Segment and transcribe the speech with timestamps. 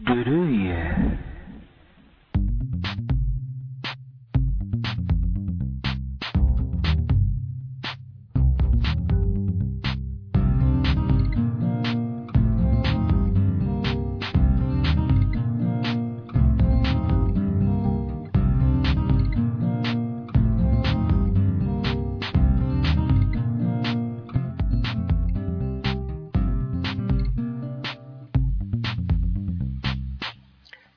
[0.00, 0.24] ブ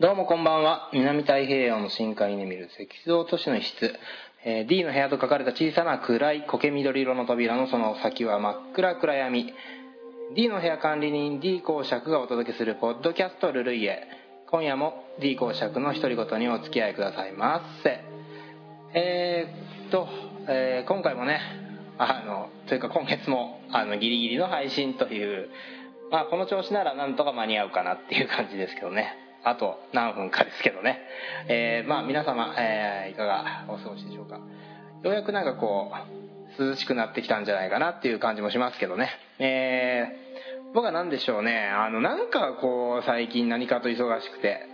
[0.00, 0.90] どうもこんばんは。
[0.92, 3.98] 南太平洋の深海に見る石像都市の一室。
[4.44, 9.52] えー D の部屋と書かれた小さな暗い苔緑色の扉のその先は真っ暗暗闇。
[10.36, 14.06] D の部屋管理人 D 公爵がお届けするポッドキャストルルイエ。
[14.48, 17.98] 今夜も D 公爵の独り言にお付き合いくださいませ。
[18.94, 20.06] えーっと、
[20.48, 21.40] えー今回もね、
[21.98, 25.48] あの、というか今月もあのギリギリの配信という、
[26.12, 29.26] まあこの調子ならなんとか間に合うかなっていう感じですけどね。
[29.44, 31.00] あと何分かですけどね。
[31.48, 34.36] えーまあ皆様、えーいかがお過ごしでしょうか。
[34.36, 34.42] よ
[35.04, 35.92] うやくなんかこ
[36.58, 39.10] う、涼しくなってきたんじゃないかなっていう感じもしますけどね。
[39.38, 40.28] えー
[40.74, 41.66] 僕は何でしょうね。
[41.66, 44.66] あの、なんかこう、最近何かと忙しくて、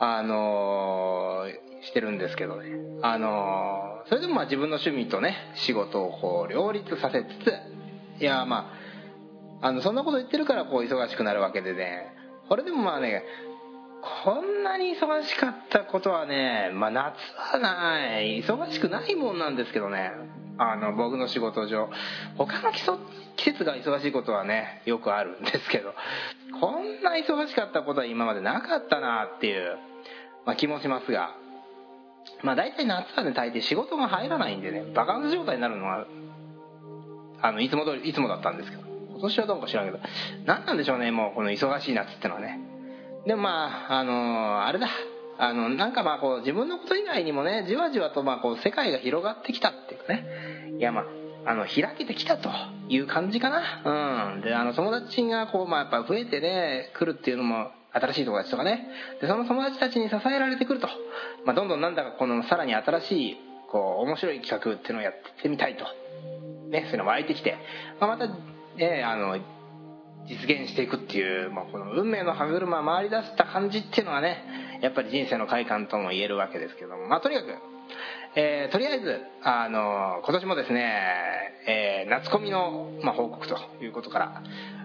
[0.00, 2.68] あのーしてるんですけどね。
[3.02, 8.72] あのーそれでもまあ自分の趣味とね、仕事をこう、両立させつつ、いや、ま
[9.62, 12.12] あ、あの、そんなこと言ってるからこう、忙しくなるわけでね。
[12.48, 13.22] これでもまあね、
[14.24, 20.12] こんなに忙しかったことはね、まあ夏はない、忙しくないもんなんですけどね。
[20.58, 21.88] あの、僕の仕事上。
[22.36, 22.98] 他の季節
[23.36, 25.92] 季節が忙しいことはね、よくあるんですけど、
[26.60, 29.76] こんな忙しかったことは今までなかったなっていう、
[30.44, 31.34] まあ気もしますが。
[32.42, 36.06] まあ大体夏はね、大抵仕事が入らないんでね、バカンス状態になるのは、
[37.42, 39.98] あの、いつも通り、いつもだったんですけど、今年はどうか知らんけど、
[40.44, 42.75] 何なんでしょうね、もうこの忙しい夏ってのはね。
[43.26, 44.88] でもまあ、あのあれだ。
[45.38, 50.76] あの、なんかまあこう、自分のこと以外にもね、じわじわとまあこう、世界が広がってきたっていうかね。
[50.78, 52.48] いやまあ、あの、開けてきたと
[52.88, 54.32] いう感じかな。
[54.34, 54.40] うん。
[54.42, 58.88] で、あの、友達がこう、まあやっぱ増えてね、来るっていうのも、新しい友達とかね。
[59.20, 60.88] で、その友達たちに支えられてくると。
[61.44, 63.36] まあどんどんなんだかこの、さらに新しい、
[63.70, 65.84] こう、面白い企画っていうのをやってみたいと。
[66.70, 67.56] ね、そういうのが湧いてきて。
[68.00, 68.28] まあまた、
[68.76, 69.38] ね、あの、
[70.46, 77.06] 実現していくっていう、まあ、この運命の歯車回り出した感じっていうのはねやっぱり人生の快感とも言えるわけですけども。
[77.06, 77.48] まあとにかく、
[78.36, 80.92] えーとりあえずあの今年もですね、
[81.66, 84.42] えー夏コミの、まあ、報告ということから、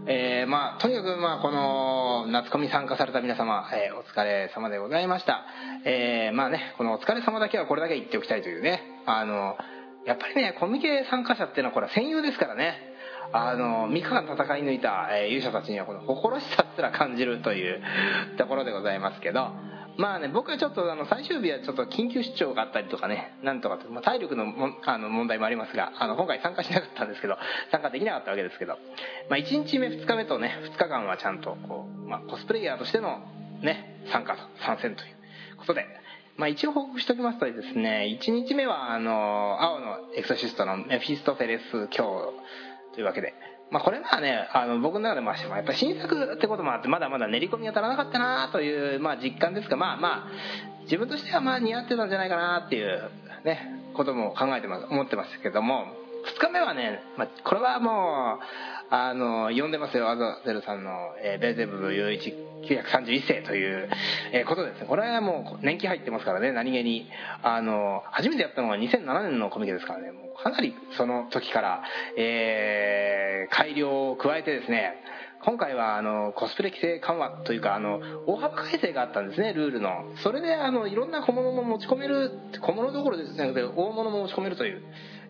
[0.07, 5.45] えーまあとにかくまあこの夏コミ参加された皆様、えお疲れ様でございました。
[5.85, 9.57] えまあねこのお疲れ様だけはこれだけ言っておきたいというねあの
[10.05, 12.90] やっぱりねコミケ参加者っていうのはこれは戦友ですからね。
[13.33, 17.81] あの3日間戦い抜いた、え勇者たちにはこの誇らしさすら感じるという
[18.37, 19.51] ところでございますけど
[19.97, 27.37] まあね僕はちょっとあの最終日はちょっと緊急出張があったりとかねなんとかと、まあ、体力のもあの問題もありますがあの今回参加しなかったんですけど
[27.71, 28.77] 参加できなかったわけですけど、
[29.29, 33.19] まあ、1日目2日目とね2日間はちゃんとこう、まあ、コスプレイヤーとしての
[33.61, 35.85] ね参加と参戦ということで
[36.37, 42.33] まあ、一応報告しておきますとですね、1日目は、あの、青のエクソシストのメフィストフェレス教
[42.93, 43.33] というわけで、
[43.71, 50.27] まあ、これはね、あの、僕の中でまあ、やっぱ新作ってこともあって、まだまだ練り込みが足らなかったなという、まあ、実感ですが、まあまあ、
[50.83, 53.09] 自分としてはまあ、似合ってたんじゃないかなっていう、
[53.45, 53.59] ね、
[53.93, 55.85] ことも考えてます、思ってますけども、
[56.21, 60.91] 2日目はね、まあ、これはもう、あの、読んでますよ、アザゼルさんの、
[61.23, 63.89] えーベーゼブブ931世という、
[64.33, 64.85] えーことですね。
[64.87, 67.09] これはもう年季入ってますからね、何気に。
[67.41, 71.83] あの、初めてやったのが2007年のコミケですからね、もうかなりその時から、
[72.17, 74.93] えー改良を加えてですね、
[75.43, 79.53] 今回はあのコスプレ規制緩和というかあの大幅改正があったんですね。
[79.53, 79.89] ルールの。
[80.17, 82.31] それであのいろんな小物も持ち込める
[82.61, 83.51] 小物どころですね。
[83.51, 84.83] 大物も持ち込めるという。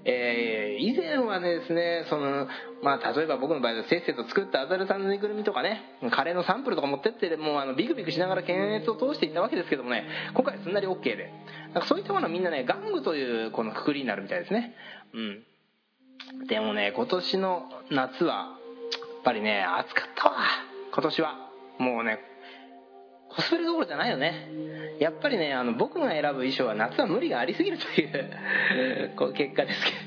[0.06, 2.47] えー以前はですねその
[2.81, 5.81] まあ例えば僕の場合はせっせと作ったアザルさんのぬいぐるみとかね
[6.12, 11.31] カレーのサンプルとか持ってってもうあのビクビクしながら検閲を通していったわけですけどもね今回すんなり OK で。
[11.74, 14.74] なんかそういったものはみんなね玩具というこのくくりになるみたいですね。
[15.13, 16.47] うん。
[16.47, 20.36] でもね今年の夏はやっぱりね暑かったわ。
[20.94, 21.36] 今年は。
[21.77, 22.19] もうね
[23.30, 24.81] コスプレどころじゃないよね。
[25.01, 29.98] やっぱりねあの僕が選ぶ衣装は夏は無理がありすぎるという こう結果ですけど。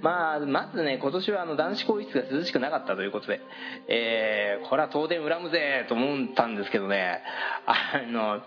[0.00, 3.40] まあまずね今年はあの男子更衣室が涼しくなかったということで、
[3.88, 7.22] えーこれは東電恨むぜと思ったんですけどね。
[7.66, 8.42] あの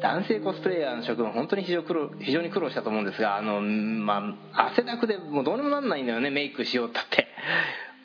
[0.00, 7.28] 男性コスプレイヤーの諸君本当に非常苦労非常に苦労したと思うんですがあの、まあ、汗だくでもうどうにもなんないんだよねメイクしようったって。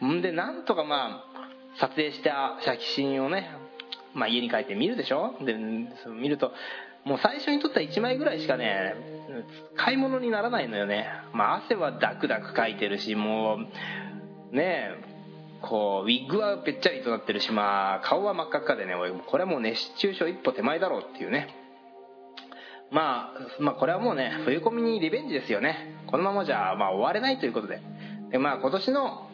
[0.06, 1.31] んでなんとかまあ
[1.75, 3.61] 撮影した写真をね
[4.13, 5.36] まあ、家に帰って見るでしょ？
[5.46, 6.52] で見ると
[7.06, 8.96] もう最初に撮った1枚ぐらいしかね
[9.75, 13.58] 買い物にならないのよね、まあ、汗はダクダクかいてるしも
[14.52, 15.12] うねえ
[15.62, 18.94] こうウィッグはぺっちゃりとなってるしまあ顔は真っ赤っかでね
[19.28, 21.56] これはもう熱中症一歩手前だろうっていうね。
[22.92, 26.04] まあ、まあこれはもうね冬込みにリベンジですよね。
[26.08, 27.80] このままじゃまあ終われないということで。
[28.31, 29.30] でまあ今年の、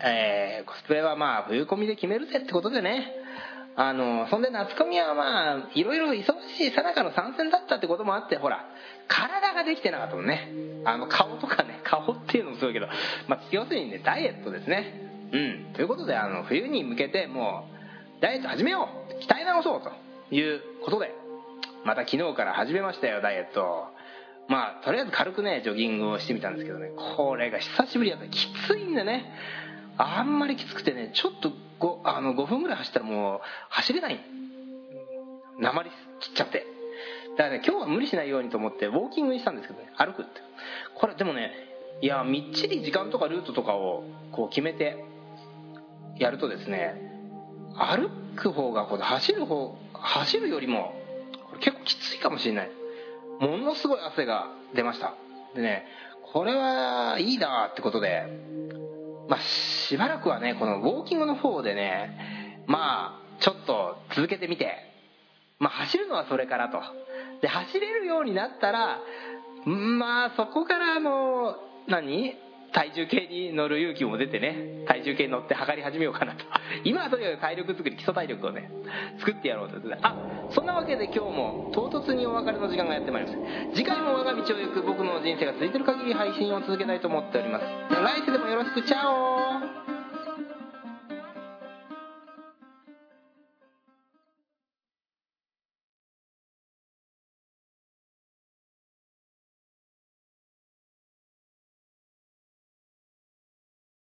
[0.00, 3.12] えー、コスプレはまあ冬込みで決めるぜってことでね。
[3.80, 8.66] あのそんで夏コミはまあいろいろ忙しいさなかの参戦だったってこともあってほら
[9.08, 10.52] 体ができてなかったもんね。
[10.84, 12.88] あの顔とかね 顔っていうのもすごいけど、
[13.26, 14.92] まあ、要するにねダイエットですね。
[15.32, 15.72] うん。
[15.72, 17.70] ということであの冬に向けても
[18.18, 19.14] うダイエット始めよう。
[19.14, 19.90] 鍛え直そうと
[20.34, 21.14] いうことで
[21.84, 23.88] また昨日から始めましたよダイエット
[24.48, 28.26] まあとりあえず軽くねジョギングをしてみたんですけどねこれが久しぶりやった。
[28.26, 29.32] きついんでね。
[29.96, 31.50] あんまりきつくてねちょっと
[31.80, 33.40] 5, あの5分ぐらい走ったらもう
[33.70, 34.20] 走れない。
[35.58, 35.90] 鉛
[36.20, 36.66] 切っちゃって。
[37.36, 40.40] だからね今日は無理しないようにと思ってウォーキングにしたんですけどね歩くって。
[40.94, 41.50] これでもね
[42.02, 45.04] いやみっちり時間とかルートとかをこう決めて
[46.18, 46.94] やるとですね
[47.76, 50.94] 歩く方がこう走る方走るよりも
[51.60, 52.70] 結構きついかもしれない。
[53.40, 55.14] ものすごい汗が出ました。
[55.54, 55.86] でね
[56.32, 58.26] これはいいなってことで
[59.30, 59.40] まあ
[59.88, 64.74] しばらくはねこのウォーキングの方でねまあちょっと続けてみて
[65.60, 66.82] まあ走るのはそれからと。
[67.40, 68.98] で走れるようになったら
[69.64, 71.56] まあそこからあの
[71.88, 72.34] 何？
[72.72, 76.44] 体重計に乗る勇気も出てね体重計に乗って測り始めようかなと。
[76.84, 78.70] 今はとにかく体力作り基礎体力をね
[79.18, 79.76] 作ってやろうと。
[79.76, 80.14] ですねあ
[80.50, 87.64] そんなわけで今日も唐突にお別れの時間がやってまいりました次回も我が道を行く僕の人生が続いてる限り配信を続けたいと思っております。
[87.90, 89.89] 来世でもよろしくチャオ